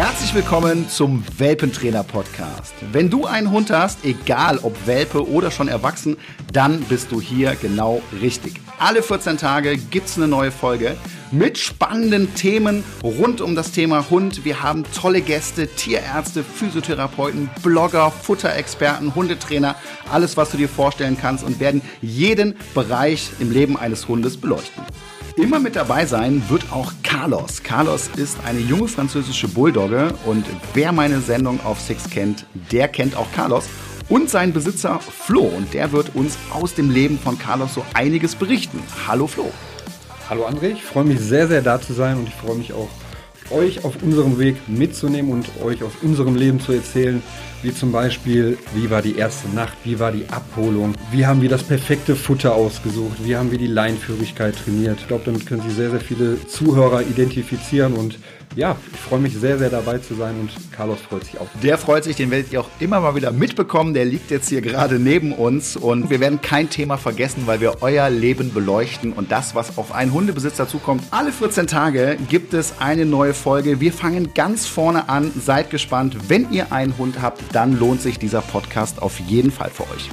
Herzlich 0.00 0.34
willkommen 0.34 0.88
zum 0.88 1.22
Welpentrainer 1.36 2.02
Podcast. 2.02 2.72
Wenn 2.90 3.10
du 3.10 3.26
einen 3.26 3.50
Hund 3.50 3.70
hast, 3.70 4.02
egal 4.02 4.56
ob 4.62 4.86
Welpe 4.86 5.28
oder 5.28 5.50
schon 5.50 5.68
erwachsen, 5.68 6.16
dann 6.54 6.80
bist 6.84 7.12
du 7.12 7.20
hier 7.20 7.54
genau 7.54 8.00
richtig. 8.22 8.54
Alle 8.78 9.02
14 9.02 9.36
Tage 9.36 9.76
gibt's 9.76 10.16
eine 10.16 10.26
neue 10.26 10.52
Folge 10.52 10.96
mit 11.32 11.58
spannenden 11.58 12.34
Themen 12.34 12.82
rund 13.02 13.42
um 13.42 13.54
das 13.54 13.72
Thema 13.72 14.08
Hund. 14.08 14.46
Wir 14.46 14.62
haben 14.62 14.84
tolle 14.98 15.20
Gäste, 15.20 15.66
Tierärzte, 15.68 16.44
Physiotherapeuten, 16.44 17.50
Blogger, 17.62 18.10
Futterexperten, 18.10 19.14
Hundetrainer, 19.14 19.76
alles, 20.10 20.34
was 20.38 20.50
du 20.50 20.56
dir 20.56 20.70
vorstellen 20.70 21.18
kannst 21.20 21.44
und 21.44 21.60
werden 21.60 21.82
jeden 22.00 22.56
Bereich 22.72 23.28
im 23.38 23.50
Leben 23.50 23.76
eines 23.76 24.08
Hundes 24.08 24.38
beleuchten. 24.38 24.82
Immer 25.36 25.60
mit 25.60 25.76
dabei 25.76 26.06
sein 26.06 26.42
wird 26.48 26.72
auch 26.72 26.92
Carlos. 27.02 27.62
Carlos 27.62 28.10
ist 28.16 28.36
eine 28.44 28.58
junge 28.58 28.88
französische 28.88 29.46
Bulldogge 29.48 30.12
und 30.26 30.44
wer 30.74 30.92
meine 30.92 31.20
Sendung 31.20 31.60
auf 31.64 31.80
Six 31.80 32.10
kennt, 32.10 32.46
der 32.72 32.88
kennt 32.88 33.16
auch 33.16 33.30
Carlos 33.32 33.68
und 34.08 34.28
seinen 34.28 34.52
Besitzer 34.52 34.98
Flo 34.98 35.42
und 35.42 35.72
der 35.72 35.92
wird 35.92 36.14
uns 36.14 36.36
aus 36.52 36.74
dem 36.74 36.90
Leben 36.90 37.18
von 37.18 37.38
Carlos 37.38 37.74
so 37.74 37.84
einiges 37.94 38.34
berichten. 38.34 38.82
Hallo 39.06 39.26
Flo. 39.28 39.52
Hallo 40.28 40.46
André, 40.46 40.72
ich 40.72 40.82
freue 40.82 41.04
mich 41.04 41.20
sehr, 41.20 41.46
sehr 41.46 41.62
da 41.62 41.80
zu 41.80 41.92
sein 41.92 42.16
und 42.18 42.28
ich 42.28 42.34
freue 42.34 42.56
mich 42.56 42.72
auch, 42.72 42.88
euch 43.50 43.84
auf 43.84 44.02
unserem 44.02 44.38
Weg 44.38 44.56
mitzunehmen 44.68 45.32
und 45.32 45.46
euch 45.62 45.82
aus 45.82 45.92
unserem 46.02 46.36
Leben 46.36 46.60
zu 46.60 46.72
erzählen, 46.72 47.22
wie 47.62 47.74
zum 47.74 47.92
Beispiel, 47.92 48.56
wie 48.74 48.90
war 48.90 49.02
die 49.02 49.16
erste 49.16 49.48
Nacht, 49.50 49.76
wie 49.84 49.98
war 49.98 50.12
die 50.12 50.24
Abholung, 50.30 50.94
wie 51.10 51.26
haben 51.26 51.42
wir 51.42 51.48
das 51.48 51.62
perfekte 51.62 52.16
Futter 52.16 52.54
ausgesucht, 52.54 53.18
wie 53.24 53.36
haben 53.36 53.50
wir 53.50 53.58
die 53.58 53.66
Leinführigkeit 53.66 54.54
trainiert. 54.56 54.98
Ich 55.00 55.08
glaube, 55.08 55.24
damit 55.26 55.46
können 55.46 55.62
sich 55.62 55.74
sehr, 55.74 55.90
sehr 55.90 56.00
viele 56.00 56.46
Zuhörer 56.46 57.02
identifizieren 57.02 57.94
und 57.94 58.18
ja, 58.56 58.76
ich 58.92 58.98
freue 58.98 59.20
mich 59.20 59.34
sehr, 59.34 59.58
sehr 59.58 59.70
dabei 59.70 59.98
zu 59.98 60.14
sein 60.14 60.34
und 60.40 60.50
Carlos 60.72 60.98
freut 61.00 61.24
sich 61.24 61.38
auch. 61.38 61.46
Der 61.62 61.78
freut 61.78 62.04
sich, 62.04 62.16
den 62.16 62.30
werdet 62.30 62.52
ihr 62.52 62.60
auch 62.60 62.68
immer 62.80 63.00
mal 63.00 63.14
wieder 63.14 63.30
mitbekommen. 63.30 63.94
Der 63.94 64.04
liegt 64.04 64.30
jetzt 64.30 64.48
hier 64.48 64.60
gerade 64.60 64.98
neben 64.98 65.32
uns 65.32 65.76
und 65.76 66.10
wir 66.10 66.20
werden 66.20 66.40
kein 66.40 66.68
Thema 66.68 66.96
vergessen, 66.96 67.42
weil 67.46 67.60
wir 67.60 67.80
euer 67.80 68.10
Leben 68.10 68.52
beleuchten 68.52 69.12
und 69.12 69.30
das, 69.30 69.54
was 69.54 69.78
auf 69.78 69.92
einen 69.92 70.12
Hundebesitzer 70.12 70.66
zukommt. 70.66 71.04
Alle 71.10 71.30
14 71.32 71.68
Tage 71.68 72.18
gibt 72.28 72.52
es 72.52 72.80
eine 72.80 73.06
neue 73.06 73.34
Folge. 73.34 73.80
Wir 73.80 73.92
fangen 73.92 74.34
ganz 74.34 74.66
vorne 74.66 75.08
an. 75.08 75.30
Seid 75.40 75.70
gespannt. 75.70 76.16
Wenn 76.28 76.50
ihr 76.50 76.72
einen 76.72 76.98
Hund 76.98 77.22
habt, 77.22 77.42
dann 77.52 77.78
lohnt 77.78 78.02
sich 78.02 78.18
dieser 78.18 78.42
Podcast 78.42 79.00
auf 79.00 79.20
jeden 79.20 79.52
Fall 79.52 79.70
für 79.70 79.84
euch. 79.84 80.10